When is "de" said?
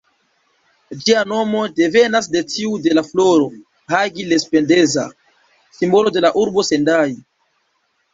2.35-2.41, 2.85-2.95, 6.17-6.25